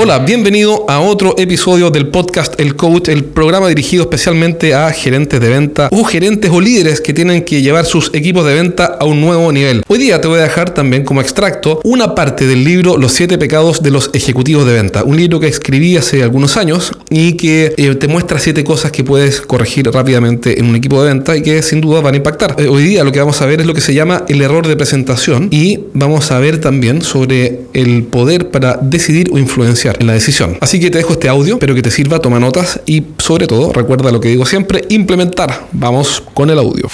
Hola, 0.00 0.20
bienvenido 0.20 0.88
a 0.88 1.00
otro 1.00 1.34
episodio 1.38 1.90
del 1.90 2.06
podcast 2.06 2.60
El 2.60 2.76
Coach, 2.76 3.08
el 3.08 3.24
programa 3.24 3.66
dirigido 3.66 4.04
especialmente 4.04 4.72
a 4.72 4.92
gerentes 4.92 5.40
de 5.40 5.48
venta 5.48 5.88
o 5.90 6.04
gerentes 6.04 6.52
o 6.52 6.60
líderes 6.60 7.00
que 7.00 7.12
tienen 7.12 7.44
que 7.44 7.62
llevar 7.62 7.84
sus 7.84 8.14
equipos 8.14 8.46
de 8.46 8.54
venta 8.54 8.96
a 9.00 9.04
un 9.06 9.20
nuevo 9.20 9.50
nivel. 9.50 9.82
Hoy 9.88 9.98
día 9.98 10.20
te 10.20 10.28
voy 10.28 10.38
a 10.38 10.44
dejar 10.44 10.72
también 10.72 11.04
como 11.04 11.20
extracto 11.20 11.80
una 11.82 12.14
parte 12.14 12.46
del 12.46 12.62
libro 12.62 12.96
Los 12.96 13.10
siete 13.10 13.38
pecados 13.38 13.82
de 13.82 13.90
los 13.90 14.10
ejecutivos 14.12 14.64
de 14.66 14.74
venta, 14.74 15.02
un 15.02 15.16
libro 15.16 15.40
que 15.40 15.48
escribí 15.48 15.96
hace 15.96 16.22
algunos 16.22 16.56
años 16.56 16.92
y 17.10 17.32
que 17.32 17.74
eh, 17.76 17.96
te 17.96 18.06
muestra 18.06 18.38
siete 18.38 18.62
cosas 18.62 18.92
que 18.92 19.02
puedes 19.02 19.40
corregir 19.40 19.90
rápidamente 19.90 20.60
en 20.60 20.66
un 20.66 20.76
equipo 20.76 21.02
de 21.02 21.12
venta 21.12 21.36
y 21.36 21.42
que 21.42 21.60
sin 21.64 21.80
duda 21.80 22.02
van 22.02 22.14
a 22.14 22.18
impactar. 22.18 22.54
Eh, 22.58 22.68
hoy 22.68 22.84
día 22.84 23.02
lo 23.02 23.10
que 23.10 23.18
vamos 23.18 23.42
a 23.42 23.46
ver 23.46 23.62
es 23.62 23.66
lo 23.66 23.74
que 23.74 23.80
se 23.80 23.94
llama 23.94 24.24
el 24.28 24.42
error 24.42 24.68
de 24.68 24.76
presentación 24.76 25.48
y 25.50 25.80
vamos 25.92 26.30
a 26.30 26.38
ver 26.38 26.60
también 26.60 27.02
sobre 27.02 27.62
el 27.74 28.04
poder 28.04 28.52
para 28.52 28.78
decidir 28.80 29.30
o 29.32 29.38
influenciar 29.38 29.87
en 29.98 30.06
la 30.06 30.12
decisión. 30.12 30.58
Así 30.60 30.80
que 30.80 30.90
te 30.90 30.98
dejo 30.98 31.14
este 31.14 31.28
audio, 31.28 31.54
espero 31.54 31.74
que 31.74 31.82
te 31.82 31.90
sirva, 31.90 32.20
toma 32.20 32.38
notas 32.38 32.80
y 32.86 33.02
sobre 33.18 33.46
todo 33.46 33.72
recuerda 33.72 34.10
lo 34.12 34.20
que 34.20 34.28
digo 34.28 34.46
siempre, 34.46 34.84
implementar. 34.88 35.68
Vamos 35.72 36.22
con 36.34 36.50
el 36.50 36.58
audio. 36.58 36.88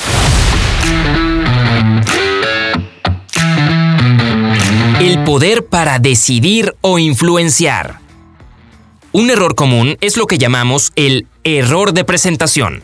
El 5.00 5.22
poder 5.24 5.66
para 5.66 5.98
decidir 5.98 6.74
o 6.80 6.98
influenciar. 6.98 7.98
Un 9.12 9.30
error 9.30 9.54
común 9.54 9.96
es 10.00 10.16
lo 10.16 10.26
que 10.26 10.38
llamamos 10.38 10.92
el 10.96 11.26
error 11.44 11.92
de 11.92 12.04
presentación. 12.04 12.82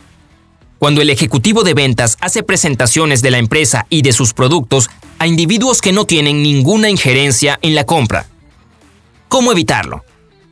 Cuando 0.78 1.02
el 1.02 1.10
ejecutivo 1.10 1.62
de 1.62 1.74
ventas 1.74 2.16
hace 2.20 2.42
presentaciones 2.42 3.20
de 3.20 3.30
la 3.30 3.38
empresa 3.38 3.86
y 3.90 4.02
de 4.02 4.12
sus 4.12 4.32
productos 4.32 4.90
a 5.18 5.26
individuos 5.26 5.80
que 5.80 5.92
no 5.92 6.04
tienen 6.04 6.42
ninguna 6.42 6.88
injerencia 6.88 7.58
en 7.62 7.74
la 7.74 7.84
compra. 7.84 8.26
¿Cómo 9.30 9.52
evitarlo? 9.52 10.04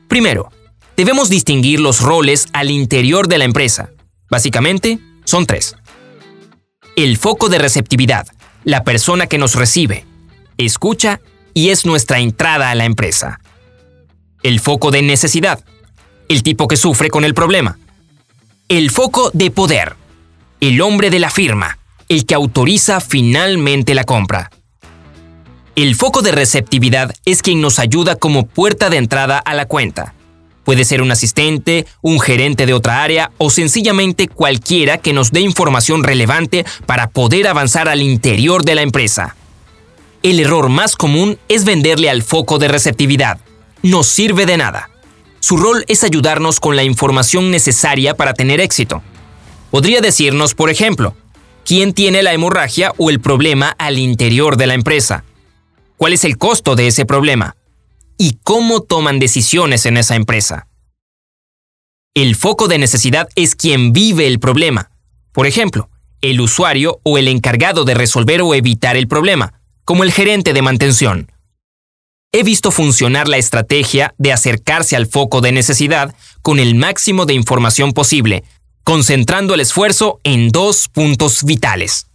Primero, 0.07 0.53
debemos 0.97 1.29
distinguir 1.29 1.81
los 1.81 2.01
roles 2.01 2.47
al 2.53 2.71
interior 2.71 3.27
de 3.27 3.39
la 3.39 3.45
empresa. 3.45 3.91
Básicamente, 4.31 5.01
son 5.25 5.47
tres. 5.47 5.75
El 6.95 7.17
foco 7.17 7.49
de 7.49 7.59
receptividad, 7.59 8.29
la 8.63 8.85
persona 8.85 9.27
que 9.27 9.37
nos 9.37 9.57
recibe, 9.57 10.07
escucha 10.59 11.21
y 11.55 11.71
es 11.71 11.87
nuestra 11.87 12.21
entrada 12.21 12.71
a 12.71 12.77
la 12.77 12.85
empresa. 12.85 13.41
El 14.45 14.61
foco 14.61 14.93
de 14.93 15.03
necesidad, 15.03 15.59
el 16.29 16.45
tipo 16.45 16.69
que 16.69 16.77
sufre 16.77 17.11
con 17.11 17.25
el 17.25 17.35
problema. 17.35 17.81
El 18.69 18.93
foco 18.93 19.33
de 19.35 19.51
poder, 19.51 19.97
el 20.61 20.81
hombre 20.83 21.11
de 21.11 21.19
la 21.19 21.31
firma, 21.31 21.81
el 22.09 22.27
que 22.27 22.37
autoriza 22.37 23.01
finalmente 23.01 23.97
la 23.97 24.05
compra. 24.05 24.53
El 25.79 25.95
foco 25.95 26.23
de 26.23 26.33
receptividad 26.33 27.15
es 27.25 27.41
quien 27.41 27.61
nos 27.61 27.79
ayuda 27.79 28.17
como 28.17 28.49
puerta 28.49 28.91
de 28.91 28.97
entrada 28.97 29.39
a 29.39 29.55
la 29.55 29.67
cuenta. 29.67 30.13
Puede 30.65 30.85
ser 30.85 31.03
un 31.03 31.13
asistente, 31.13 31.87
un 32.03 32.19
gerente 32.19 32.67
de 32.67 32.75
otra 32.75 33.05
área 33.05 33.31
o 33.39 33.49
sencillamente 33.49 34.27
cualquiera 34.27 34.99
que 34.99 35.13
nos 35.13 35.31
dé 35.31 35.39
información 35.39 36.03
relevante 36.03 36.65
para 36.85 37.11
poder 37.11 37.47
avanzar 37.47 37.89
al 37.89 38.03
interior 38.03 38.65
de 38.65 38.75
la 38.75 38.83
empresa. 38.83 39.37
El 40.25 40.41
error 40.41 40.69
más 40.69 40.97
común 40.97 41.39
es 41.47 41.65
venderle 41.65 42.11
al 42.11 42.25
foco 42.25 42.59
de 42.59 42.67
receptividad. 42.67 43.39
No 43.81 44.03
sirve 44.03 44.47
de 44.47 44.57
nada. 44.57 44.91
Su 45.39 45.59
rol 45.59 45.85
es 45.87 46.03
ayudarnos 46.03 46.59
con 46.59 46.75
la 46.75 46.83
información 46.83 47.53
necesaria 47.53 48.17
para 48.17 48.35
tener 48.35 48.59
éxito. 48.59 49.01
Podría 49.71 50.01
decirnos, 50.01 50.55
por 50.55 50.71
ejemplo, 50.71 51.15
quién 51.65 51.93
tiene 51.93 52.25
la 52.25 52.33
hemorragia 52.33 52.93
o 52.97 53.11
el 53.11 53.21
problema 53.21 53.77
al 53.79 54.01
interior 54.01 54.57
de 54.57 54.67
la 54.67 54.75
empresa 54.75 55.23
cuál 55.99 56.15
es 56.15 56.25
el 56.25 56.39
costo 56.39 56.77
de 56.77 56.87
ese 56.87 57.05
problema 57.05 57.57
y 58.17 58.39
cómo 58.43 58.81
toman 58.81 59.19
decisiones 59.19 59.85
en 59.85 59.99
esa 59.99 60.17
empresa. 60.17 60.69
El 62.15 62.35
foco 62.37 62.67
de 62.69 62.79
necesidad 62.79 63.29
es 63.35 63.55
quien 63.55 63.93
vive 63.93 64.27
el 64.27 64.41
problema. 64.41 64.91
Por 65.33 65.47
ejemplo, 65.47 65.91
el 66.23 66.41
usuario 66.41 67.01
o 67.03 67.19
el 67.19 67.29
encargado 67.29 67.85
de 67.85 67.95
resolver 67.95 68.41
o 68.43 68.55
evitar 68.55 68.97
el 68.97 69.07
problema, 69.07 69.61
como 69.85 70.05
el 70.05 70.13
gerente 70.13 70.53
de 70.53 70.63
mantención. 70.63 71.31
He 72.33 72.43
visto 72.43 72.71
funcionar 72.71 73.29
la 73.29 73.39
estrategia 73.39 74.15
de 74.19 74.33
acercarse 74.33 74.97
al 74.97 75.07
foco 75.07 75.41
de 75.41 75.53
necesidad 75.53 76.15
con 76.43 76.59
el 76.59 76.75
máximo 76.75 77.25
de 77.25 77.35
información 77.35 77.93
posible, 77.93 78.45
concentrando 78.85 79.55
el 79.55 79.61
esfuerzo 79.61 80.21
en 80.25 80.51
dos 80.51 80.89
puntos 80.89 81.45
vitales. 81.45 82.07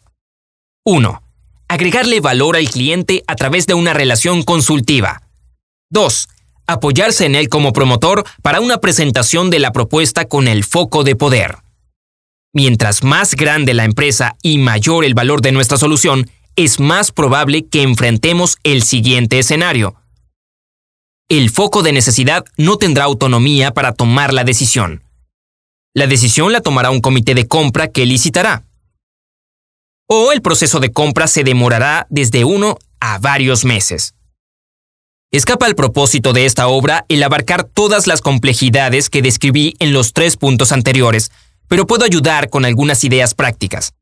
1 0.85 1.22
agregarle 1.67 2.19
valor 2.19 2.55
al 2.55 2.69
cliente 2.69 3.23
a 3.27 3.35
través 3.35 3.67
de 3.67 3.73
una 3.73 3.93
relación 3.93 4.43
consultiva. 4.43 5.21
2. 5.89 6.27
Apoyarse 6.67 7.25
en 7.25 7.35
él 7.35 7.49
como 7.49 7.73
promotor 7.73 8.23
para 8.41 8.61
una 8.61 8.77
presentación 8.77 9.49
de 9.49 9.59
la 9.59 9.71
propuesta 9.71 10.25
con 10.25 10.47
el 10.47 10.63
foco 10.63 11.03
de 11.03 11.15
poder. 11.15 11.57
Mientras 12.53 13.03
más 13.03 13.35
grande 13.35 13.73
la 13.73 13.85
empresa 13.85 14.35
y 14.41 14.59
mayor 14.59 15.05
el 15.05 15.13
valor 15.13 15.41
de 15.41 15.51
nuestra 15.51 15.77
solución, 15.77 16.29
es 16.55 16.79
más 16.79 17.11
probable 17.11 17.65
que 17.65 17.81
enfrentemos 17.81 18.57
el 18.63 18.83
siguiente 18.83 19.39
escenario. 19.39 19.95
El 21.29 21.49
foco 21.49 21.81
de 21.81 21.93
necesidad 21.93 22.45
no 22.57 22.77
tendrá 22.77 23.05
autonomía 23.05 23.71
para 23.71 23.93
tomar 23.93 24.33
la 24.33 24.43
decisión. 24.43 25.03
La 25.95 26.07
decisión 26.07 26.51
la 26.51 26.61
tomará 26.61 26.91
un 26.91 27.01
comité 27.01 27.33
de 27.33 27.47
compra 27.47 27.87
que 27.87 28.05
licitará 28.05 28.65
o 30.07 30.31
el 30.31 30.41
proceso 30.41 30.79
de 30.79 30.91
compra 30.91 31.27
se 31.27 31.43
demorará 31.43 32.07
desde 32.09 32.45
uno 32.45 32.77
a 32.99 33.19
varios 33.19 33.65
meses. 33.65 34.13
Escapa 35.31 35.65
al 35.65 35.75
propósito 35.75 36.31
de 36.31 36.45
esta 36.45 36.67
obra 36.67 37.05
el 37.09 37.23
abarcar 37.23 37.63
todas 37.63 38.05
las 38.05 38.21
complejidades 38.21 39.09
que 39.09 39.23
describí 39.23 39.75
en 39.79 39.91
los 39.91 40.13
tres 40.13 40.37
puntos 40.37 40.71
anteriores, 40.71 41.31
pero 41.67 41.87
puedo 41.87 42.05
ayudar 42.05 42.49
con 42.49 42.65
algunas 42.65 43.03
ideas 43.03 43.33
prácticas. 43.33 43.93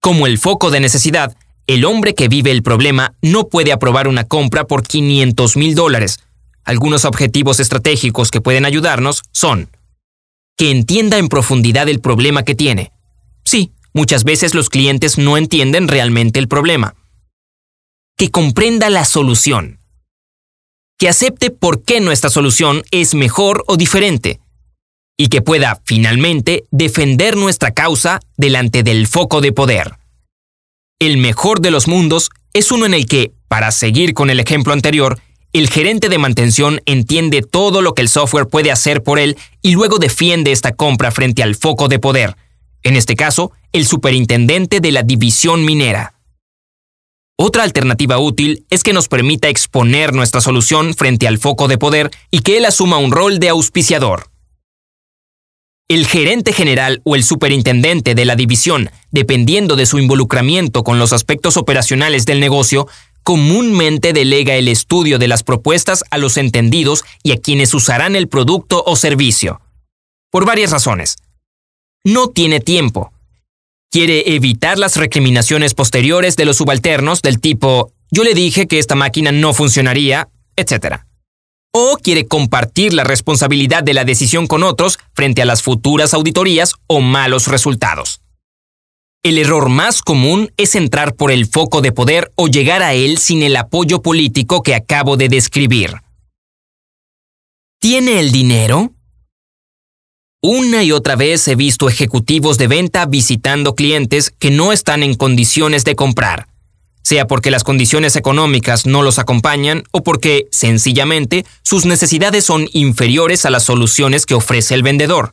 Como 0.00 0.26
el 0.26 0.38
foco 0.38 0.70
de 0.70 0.80
necesidad, 0.80 1.34
el 1.66 1.84
hombre 1.84 2.14
que 2.14 2.28
vive 2.28 2.50
el 2.50 2.62
problema 2.62 3.14
no 3.22 3.48
puede 3.48 3.72
aprobar 3.72 4.08
una 4.08 4.24
compra 4.24 4.64
por 4.64 4.82
500 4.86 5.56
mil 5.56 5.74
dólares. 5.74 6.20
Algunos 6.64 7.04
objetivos 7.04 7.60
estratégicos 7.60 8.30
que 8.30 8.40
pueden 8.40 8.66
ayudarnos 8.66 9.22
son 9.32 9.70
que 10.58 10.70
entienda 10.70 11.18
en 11.18 11.28
profundidad 11.28 11.88
el 11.88 12.00
problema 12.00 12.42
que 12.42 12.54
tiene. 12.54 12.92
Muchas 13.94 14.24
veces 14.24 14.54
los 14.54 14.68
clientes 14.68 15.18
no 15.18 15.36
entienden 15.36 15.88
realmente 15.88 16.38
el 16.38 16.48
problema. 16.48 16.94
Que 18.16 18.30
comprenda 18.30 18.90
la 18.90 19.04
solución. 19.04 19.78
Que 20.98 21.08
acepte 21.08 21.50
por 21.50 21.82
qué 21.84 22.00
nuestra 22.00 22.30
solución 22.30 22.82
es 22.90 23.14
mejor 23.14 23.64
o 23.66 23.76
diferente. 23.76 24.40
Y 25.16 25.28
que 25.28 25.42
pueda, 25.42 25.80
finalmente, 25.84 26.64
defender 26.70 27.36
nuestra 27.36 27.72
causa 27.72 28.20
delante 28.36 28.82
del 28.82 29.06
foco 29.06 29.40
de 29.40 29.52
poder. 29.52 29.96
El 30.98 31.18
mejor 31.18 31.60
de 31.60 31.70
los 31.70 31.88
mundos 31.88 32.30
es 32.52 32.72
uno 32.72 32.86
en 32.86 32.94
el 32.94 33.06
que, 33.06 33.32
para 33.46 33.70
seguir 33.70 34.14
con 34.14 34.30
el 34.30 34.40
ejemplo 34.40 34.72
anterior, 34.72 35.20
el 35.52 35.70
gerente 35.70 36.08
de 36.08 36.18
mantención 36.18 36.82
entiende 36.86 37.42
todo 37.42 37.80
lo 37.80 37.94
que 37.94 38.02
el 38.02 38.08
software 38.08 38.48
puede 38.48 38.70
hacer 38.70 39.02
por 39.02 39.18
él 39.18 39.36
y 39.62 39.72
luego 39.72 39.98
defiende 39.98 40.52
esta 40.52 40.72
compra 40.72 41.10
frente 41.10 41.42
al 41.42 41.54
foco 41.54 41.88
de 41.88 41.98
poder 41.98 42.36
en 42.82 42.96
este 42.96 43.16
caso, 43.16 43.52
el 43.72 43.86
superintendente 43.86 44.80
de 44.80 44.92
la 44.92 45.02
división 45.02 45.64
minera. 45.64 46.14
Otra 47.36 47.62
alternativa 47.62 48.18
útil 48.18 48.66
es 48.70 48.82
que 48.82 48.92
nos 48.92 49.08
permita 49.08 49.48
exponer 49.48 50.12
nuestra 50.12 50.40
solución 50.40 50.94
frente 50.94 51.28
al 51.28 51.38
foco 51.38 51.68
de 51.68 51.78
poder 51.78 52.10
y 52.30 52.40
que 52.40 52.56
él 52.56 52.64
asuma 52.64 52.98
un 52.98 53.12
rol 53.12 53.38
de 53.38 53.48
auspiciador. 53.50 54.30
El 55.88 56.06
gerente 56.06 56.52
general 56.52 57.00
o 57.04 57.14
el 57.14 57.24
superintendente 57.24 58.14
de 58.14 58.24
la 58.24 58.36
división, 58.36 58.90
dependiendo 59.10 59.76
de 59.76 59.86
su 59.86 59.98
involucramiento 59.98 60.82
con 60.82 60.98
los 60.98 61.12
aspectos 61.12 61.56
operacionales 61.56 62.26
del 62.26 62.40
negocio, 62.40 62.88
comúnmente 63.22 64.12
delega 64.12 64.56
el 64.56 64.68
estudio 64.68 65.18
de 65.18 65.28
las 65.28 65.44
propuestas 65.44 66.04
a 66.10 66.18
los 66.18 66.36
entendidos 66.36 67.04
y 67.22 67.32
a 67.32 67.36
quienes 67.36 67.72
usarán 67.72 68.16
el 68.16 68.28
producto 68.28 68.82
o 68.84 68.96
servicio. 68.96 69.60
Por 70.30 70.44
varias 70.44 70.72
razones 70.72 71.16
no 72.04 72.28
tiene 72.28 72.60
tiempo. 72.60 73.12
Quiere 73.90 74.34
evitar 74.34 74.78
las 74.78 74.96
recriminaciones 74.96 75.74
posteriores 75.74 76.36
de 76.36 76.44
los 76.44 76.58
subalternos 76.58 77.22
del 77.22 77.40
tipo 77.40 77.92
yo 78.10 78.24
le 78.24 78.34
dije 78.34 78.66
que 78.66 78.78
esta 78.78 78.94
máquina 78.94 79.32
no 79.32 79.52
funcionaría, 79.52 80.28
etc. 80.56 81.02
O 81.72 81.98
quiere 82.02 82.26
compartir 82.26 82.94
la 82.94 83.04
responsabilidad 83.04 83.82
de 83.82 83.94
la 83.94 84.04
decisión 84.04 84.46
con 84.46 84.62
otros 84.62 84.98
frente 85.14 85.42
a 85.42 85.44
las 85.44 85.62
futuras 85.62 86.14
auditorías 86.14 86.74
o 86.86 87.00
malos 87.00 87.48
resultados. 87.48 88.20
El 89.22 89.36
error 89.36 89.68
más 89.68 90.00
común 90.00 90.52
es 90.56 90.74
entrar 90.74 91.14
por 91.14 91.30
el 91.30 91.46
foco 91.46 91.82
de 91.82 91.92
poder 91.92 92.32
o 92.36 92.48
llegar 92.48 92.82
a 92.82 92.94
él 92.94 93.18
sin 93.18 93.42
el 93.42 93.56
apoyo 93.56 94.00
político 94.00 94.62
que 94.62 94.74
acabo 94.74 95.16
de 95.16 95.28
describir. 95.28 95.96
¿Tiene 97.80 98.20
el 98.20 98.32
dinero? 98.32 98.92
Una 100.40 100.84
y 100.84 100.92
otra 100.92 101.16
vez 101.16 101.48
he 101.48 101.56
visto 101.56 101.88
ejecutivos 101.88 102.58
de 102.58 102.68
venta 102.68 103.06
visitando 103.06 103.74
clientes 103.74 104.32
que 104.38 104.52
no 104.52 104.72
están 104.72 105.02
en 105.02 105.14
condiciones 105.14 105.82
de 105.84 105.96
comprar. 105.96 106.46
sea 107.02 107.26
porque 107.26 107.50
las 107.50 107.64
condiciones 107.64 108.16
económicas 108.16 108.84
no 108.84 109.02
los 109.02 109.18
acompañan 109.18 109.82
o 109.92 110.02
porque, 110.02 110.46
sencillamente, 110.50 111.46
sus 111.62 111.86
necesidades 111.86 112.44
son 112.44 112.68
inferiores 112.74 113.46
a 113.46 113.50
las 113.50 113.62
soluciones 113.62 114.26
que 114.26 114.34
ofrece 114.34 114.74
el 114.74 114.82
vendedor. 114.82 115.32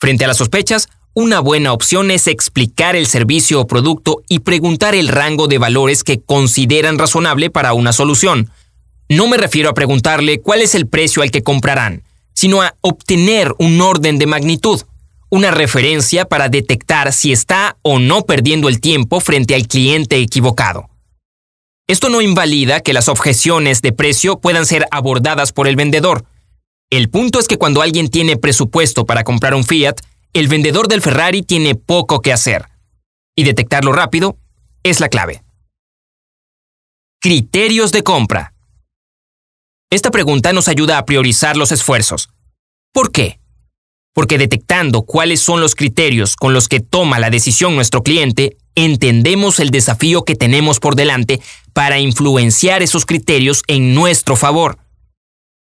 Frente 0.00 0.24
a 0.24 0.28
las 0.28 0.36
sospechas, 0.36 0.88
una 1.14 1.40
buena 1.40 1.72
opción 1.72 2.12
es 2.12 2.28
explicar 2.28 2.94
el 2.94 3.08
servicio 3.08 3.60
o 3.60 3.66
producto 3.66 4.22
y 4.28 4.38
preguntar 4.38 4.94
el 4.94 5.08
rango 5.08 5.48
de 5.48 5.58
valores 5.58 6.04
que 6.04 6.20
consideran 6.20 6.96
razonable 6.96 7.50
para 7.50 7.72
una 7.72 7.92
solución. 7.92 8.48
No 9.08 9.26
me 9.26 9.36
refiero 9.36 9.68
a 9.68 9.74
preguntarle 9.74 10.40
cuál 10.40 10.62
es 10.62 10.76
el 10.76 10.86
precio 10.86 11.22
al 11.22 11.32
que 11.32 11.42
comprarán, 11.42 12.04
sino 12.34 12.62
a 12.62 12.74
obtener 12.80 13.54
un 13.58 13.80
orden 13.80 14.18
de 14.18 14.26
magnitud, 14.26 14.82
una 15.30 15.50
referencia 15.50 16.24
para 16.26 16.48
detectar 16.48 17.12
si 17.12 17.32
está 17.32 17.76
o 17.82 17.98
no 17.98 18.22
perdiendo 18.22 18.68
el 18.68 18.80
tiempo 18.80 19.20
frente 19.20 19.54
al 19.54 19.66
cliente 19.66 20.16
equivocado. 20.16 20.90
Esto 21.88 22.08
no 22.08 22.20
invalida 22.20 22.80
que 22.80 22.92
las 22.92 23.08
objeciones 23.08 23.82
de 23.82 23.92
precio 23.92 24.38
puedan 24.40 24.66
ser 24.66 24.86
abordadas 24.90 25.52
por 25.52 25.68
el 25.68 25.76
vendedor. 25.76 26.24
El 26.90 27.10
punto 27.10 27.38
es 27.38 27.48
que 27.48 27.58
cuando 27.58 27.82
alguien 27.82 28.08
tiene 28.08 28.36
presupuesto 28.36 29.06
para 29.06 29.24
comprar 29.24 29.54
un 29.54 29.64
Fiat, 29.64 29.96
el 30.32 30.48
vendedor 30.48 30.88
del 30.88 31.02
Ferrari 31.02 31.42
tiene 31.42 31.74
poco 31.74 32.20
que 32.20 32.32
hacer. 32.32 32.66
Y 33.34 33.44
detectarlo 33.44 33.92
rápido 33.92 34.36
es 34.82 35.00
la 35.00 35.08
clave. 35.08 35.42
Criterios 37.20 37.92
de 37.92 38.02
compra. 38.02 38.51
Esta 39.92 40.10
pregunta 40.10 40.54
nos 40.54 40.68
ayuda 40.68 40.96
a 40.96 41.04
priorizar 41.04 41.58
los 41.58 41.70
esfuerzos. 41.70 42.30
¿Por 42.94 43.12
qué? 43.12 43.38
Porque 44.14 44.38
detectando 44.38 45.02
cuáles 45.02 45.40
son 45.40 45.60
los 45.60 45.74
criterios 45.74 46.34
con 46.34 46.54
los 46.54 46.66
que 46.66 46.80
toma 46.80 47.18
la 47.18 47.28
decisión 47.28 47.74
nuestro 47.74 48.02
cliente, 48.02 48.56
entendemos 48.74 49.60
el 49.60 49.68
desafío 49.68 50.24
que 50.24 50.34
tenemos 50.34 50.80
por 50.80 50.96
delante 50.96 51.42
para 51.74 51.98
influenciar 51.98 52.82
esos 52.82 53.04
criterios 53.04 53.64
en 53.66 53.94
nuestro 53.94 54.34
favor. 54.34 54.78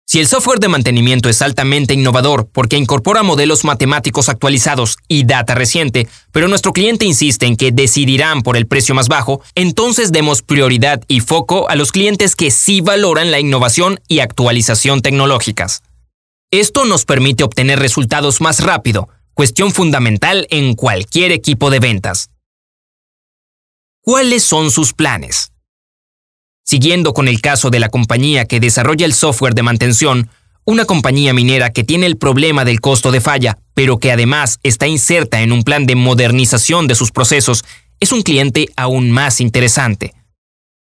Si 0.07 0.21
el 0.21 0.27
software 0.29 0.61
de 0.61 0.69
mantenimiento 0.69 1.29
es 1.29 1.41
altamente 1.41 1.95
innovador 1.95 2.47
porque 2.53 2.77
incorpora 2.77 3.23
modelos 3.23 3.65
matemáticos 3.65 4.29
actualizados 4.29 4.99
y 5.09 5.25
data 5.25 5.55
reciente, 5.55 6.07
pero 6.31 6.47
nuestro 6.47 6.73
cliente 6.73 7.05
insiste 7.07 7.47
en 7.47 7.57
que 7.57 7.73
decidirán 7.73 8.43
por 8.43 8.57
el 8.57 8.67
precio 8.67 8.95
más 8.95 9.09
bajo, 9.09 9.43
entonces 9.55 10.13
demos 10.13 10.43
prioridad 10.43 11.03
y 11.09 11.21
foco 11.21 11.69
a 11.71 11.75
los 11.75 11.91
clientes 11.91 12.37
que 12.37 12.51
sí 12.51 12.81
valoran 12.81 13.31
la 13.31 13.41
innovación 13.41 13.99
y 14.07 14.21
actualización 14.21 15.01
tecnológicas. 15.01 15.83
Esto 16.51 16.85
nos 16.85 17.07
permite 17.07 17.43
obtener 17.43 17.79
resultados 17.79 18.41
más 18.41 18.61
rápido, 18.61 19.09
cuestión 19.33 19.73
fundamental 19.73 20.47
en 20.51 20.75
cualquier 20.75 21.33
equipo 21.33 21.71
de 21.71 21.81
ventas. 21.81 22.29
¿Cuáles 24.03 24.45
son 24.45 24.71
sus 24.71 24.93
planes? 24.93 25.54
Siguiendo 26.65 27.13
con 27.13 27.29
el 27.29 27.43
caso 27.43 27.69
de 27.69 27.79
la 27.79 27.91
compañía 27.91 28.47
que 28.47 28.59
desarrolla 28.59 29.05
el 29.05 29.13
software 29.13 29.55
de 29.55 29.63
mantención, 29.63 30.31
una 30.65 30.87
compañía 30.87 31.35
minera 31.35 31.71
que 31.71 31.85
tiene 31.85 32.07
el 32.07 32.17
problema 32.17 32.65
del 32.65 32.81
costo 32.81 33.13
de 33.13 33.21
falla, 33.21 33.59
pero 33.75 33.99
que 33.99 34.11
además 34.11 34.61
está 34.63 34.87
inserta 34.87 35.43
en 35.43 35.53
un 35.53 35.63
plan 35.63 35.85
de 35.85 35.95
modernización 35.95 36.87
de 36.87 36.95
sus 36.95 37.11
procesos, 37.11 37.65
es 38.01 38.13
un 38.13 38.23
cliente 38.23 38.71
aún 38.77 39.11
más 39.11 39.43
interesante. 39.43 40.15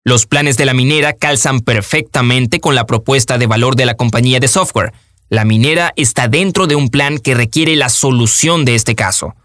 Los 0.03 0.27
planes 0.27 0.55
de 0.55 0.65
la 0.65 0.75
minera 0.75 1.13
calzan 1.13 1.61
perfectamente 1.61 2.59
con 2.59 2.75
la 2.75 2.85
propuesta 2.85 3.39
de 3.39 3.47
valor 3.47 3.75
de 3.75 3.85
la 3.85 3.95
compañía 3.95 4.39
de 4.39 4.47
software. 4.47 4.93
La 5.29 5.45
minera 5.45 5.93
está 5.95 6.27
dentro 6.27 6.67
de 6.67 6.75
un 6.75 6.89
plan 6.89 7.17
que 7.17 7.33
requiere 7.33 7.75
la 7.75 7.89
solución 7.89 8.65
de 8.65 8.75
este 8.75 8.93
caso. 8.93 9.35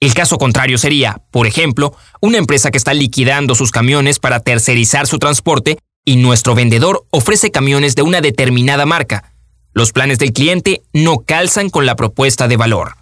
El 0.00 0.14
caso 0.14 0.38
contrario 0.38 0.76
sería, 0.78 1.22
por 1.30 1.46
ejemplo, 1.46 1.96
una 2.20 2.38
empresa 2.38 2.70
que 2.70 2.78
está 2.78 2.92
liquidando 2.94 3.54
sus 3.54 3.70
camiones 3.70 4.18
para 4.18 4.40
tercerizar 4.40 5.06
su 5.06 5.18
transporte 5.18 5.78
y 6.04 6.16
nuestro 6.16 6.54
vendedor 6.54 7.06
ofrece 7.10 7.50
camiones 7.50 7.94
de 7.94 8.02
una 8.02 8.20
determinada 8.20 8.86
marca. 8.86 9.32
Los 9.72 9.92
planes 9.92 10.18
del 10.18 10.32
cliente 10.32 10.82
no 10.92 11.18
calzan 11.20 11.70
con 11.70 11.86
la 11.86 11.96
propuesta 11.96 12.46
de 12.48 12.56
valor. 12.56 12.96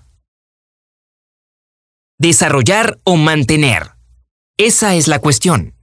Desarrollar 2.18 2.98
o 3.04 3.16
mantener. 3.16 3.92
Esa 4.56 4.94
es 4.94 5.08
la 5.08 5.18
cuestión. 5.18 5.74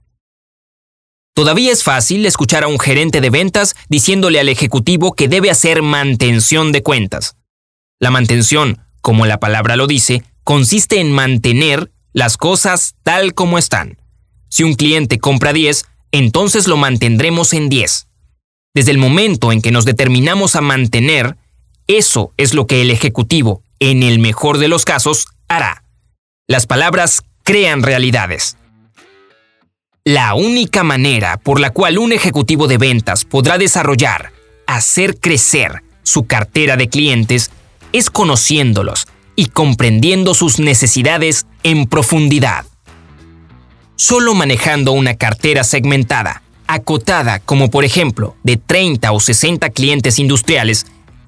Todavía 1.34 1.70
es 1.70 1.84
fácil 1.84 2.26
escuchar 2.26 2.64
a 2.64 2.68
un 2.68 2.78
gerente 2.78 3.20
de 3.20 3.30
ventas 3.30 3.76
diciéndole 3.88 4.40
al 4.40 4.48
ejecutivo 4.48 5.12
que 5.12 5.28
debe 5.28 5.50
hacer 5.50 5.82
mantención 5.82 6.72
de 6.72 6.82
cuentas. 6.82 7.36
La 7.98 8.10
mantención, 8.10 8.78
como 9.00 9.26
la 9.26 9.38
palabra 9.38 9.76
lo 9.76 9.86
dice, 9.86 10.24
consiste 10.50 10.98
en 10.98 11.12
mantener 11.12 11.92
las 12.12 12.36
cosas 12.36 12.96
tal 13.04 13.34
como 13.34 13.56
están. 13.56 13.98
Si 14.48 14.64
un 14.64 14.74
cliente 14.74 15.20
compra 15.20 15.52
10, 15.52 15.84
entonces 16.10 16.66
lo 16.66 16.76
mantendremos 16.76 17.52
en 17.52 17.68
10. 17.68 18.08
Desde 18.74 18.90
el 18.90 18.98
momento 18.98 19.52
en 19.52 19.62
que 19.62 19.70
nos 19.70 19.84
determinamos 19.84 20.56
a 20.56 20.60
mantener, 20.60 21.36
eso 21.86 22.32
es 22.36 22.52
lo 22.52 22.66
que 22.66 22.82
el 22.82 22.90
ejecutivo, 22.90 23.62
en 23.78 24.02
el 24.02 24.18
mejor 24.18 24.58
de 24.58 24.66
los 24.66 24.84
casos, 24.84 25.28
hará. 25.46 25.84
Las 26.48 26.66
palabras 26.66 27.22
crean 27.44 27.84
realidades. 27.84 28.56
La 30.02 30.34
única 30.34 30.82
manera 30.82 31.36
por 31.36 31.60
la 31.60 31.70
cual 31.70 31.96
un 31.96 32.10
ejecutivo 32.10 32.66
de 32.66 32.76
ventas 32.76 33.24
podrá 33.24 33.56
desarrollar, 33.56 34.32
hacer 34.66 35.20
crecer 35.20 35.84
su 36.02 36.26
cartera 36.26 36.76
de 36.76 36.88
clientes 36.88 37.52
es 37.92 38.10
conociéndolos, 38.10 39.06
y 39.40 39.46
comprendiendo 39.46 40.34
sus 40.34 40.58
necesidades 40.58 41.46
en 41.62 41.86
profundidad. 41.86 42.66
Solo 43.96 44.34
manejando 44.34 44.92
una 44.92 45.14
cartera 45.14 45.64
segmentada, 45.64 46.42
acotada 46.66 47.38
como 47.38 47.70
por 47.70 47.86
ejemplo 47.86 48.36
de 48.42 48.58
30 48.58 49.10
o 49.12 49.18
60 49.18 49.70
clientes 49.70 50.18
industriales, 50.18 50.84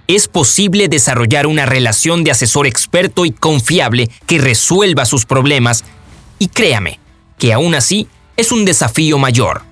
es 0.08 0.28
posible 0.28 0.88
desarrollar 0.88 1.46
una 1.46 1.64
relación 1.64 2.22
de 2.22 2.32
asesor 2.32 2.66
experto 2.66 3.24
y 3.24 3.30
confiable 3.30 4.10
que 4.26 4.36
resuelva 4.36 5.06
sus 5.06 5.24
problemas 5.24 5.82
y 6.38 6.48
créame 6.48 7.00
que 7.38 7.54
aún 7.54 7.74
así 7.74 8.08
es 8.36 8.52
un 8.52 8.66
desafío 8.66 9.16
mayor. 9.16 9.62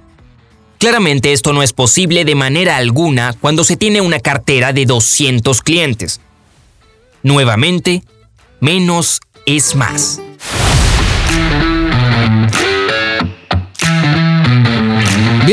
Claramente 0.79 1.35
esto 1.35 1.53
no 1.53 1.63
es 1.63 1.75
posible 1.75 2.25
de 2.25 2.37
manera 2.37 2.79
alguna 2.79 3.35
cuando 3.39 3.65
se 3.65 3.77
tiene 3.77 4.01
una 4.01 4.19
cartera 4.19 4.73
de 4.73 4.87
200 4.87 5.61
clientes. 5.61 6.23
Nuevamente, 7.23 8.03
menos 8.61 9.21
es 9.47 9.75
más. 9.75 10.21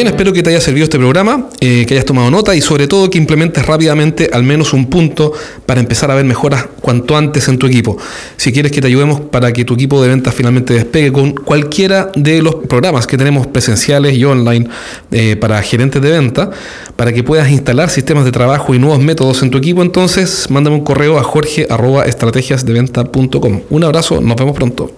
Espero 0.08 0.32
que 0.32 0.42
te 0.42 0.52
haya 0.52 0.62
servido 0.62 0.86
este 0.86 0.98
programa, 0.98 1.50
eh, 1.60 1.86
que 1.86 1.94
hayas 1.94 2.06
tomado 2.06 2.32
nota 2.32 2.56
y 2.56 2.62
sobre 2.62 2.88
todo 2.88 3.10
que 3.10 3.18
implementes 3.18 3.66
rápidamente 3.66 4.30
al 4.32 4.44
menos 4.44 4.72
un 4.72 4.86
punto 4.86 5.34
para 5.66 5.82
empezar 5.82 6.10
a 6.10 6.16
ver 6.16 6.24
mejoras 6.24 6.66
cuanto 6.80 7.18
antes 7.18 7.50
en 7.50 7.58
tu 7.58 7.68
equipo. 7.68 7.98
Si 8.38 8.54
quieres 8.54 8.72
que 8.72 8.80
te 8.80 8.88
ayudemos 8.88 9.20
para 9.20 9.52
que 9.52 9.66
tu 9.66 9.74
equipo 9.74 10.02
de 10.02 10.08
ventas 10.08 10.34
finalmente 10.34 10.74
despegue 10.74 11.12
con 11.12 11.34
cualquiera 11.34 12.10
de 12.16 12.42
los 12.42 12.56
programas 12.56 13.06
que 13.06 13.18
tenemos 13.18 13.48
presenciales 13.48 14.18
y 14.18 14.24
online 14.24 14.70
eh, 15.12 15.36
para 15.36 15.62
gerentes 15.62 16.02
de 16.02 16.10
venta, 16.10 16.52
para 16.96 17.12
que 17.12 17.24
puedas 17.24 17.52
instalar 17.52 17.90
sistemas 17.90 18.24
de 18.24 18.32
trabajo 18.32 18.74
y 18.74 18.80
nuevos 18.80 19.02
métodos 19.02 19.44
en 19.44 19.52
tu 19.52 19.58
equipo, 19.58 19.82
entonces 19.82 20.50
mándame 20.50 20.78
un 20.78 20.86
correo 20.86 21.20
a 21.20 21.24
jorge.estrategiasdeventa.com. 21.24 23.62
Un 23.70 23.84
abrazo, 23.84 24.22
nos 24.22 24.38
vemos 24.38 24.56
pronto. 24.56 24.90